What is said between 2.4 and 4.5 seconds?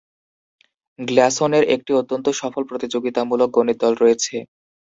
সফল প্রতিযোগিতামূলক গণিত দল রয়েছে।